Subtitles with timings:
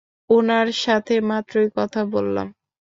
[0.29, 2.47] উনার সাথে মাত্রই কথা বললাম?